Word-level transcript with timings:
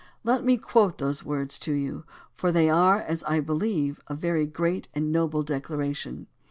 Let 0.23 0.43
me 0.43 0.57
quote 0.57 0.97
those 0.97 1.23
words 1.23 1.59
to 1.59 1.73
you, 1.73 2.05
for 2.33 2.51
they 2.51 2.71
are, 2.71 2.97
as 2.99 3.23
I 3.25 3.39
believe, 3.39 4.01
a 4.07 4.15
very 4.15 4.47
great 4.47 4.87
and 4.95 5.03
a 5.03 5.05
very 5.05 5.11
noble 5.11 5.43
declaration. 5.43 6.25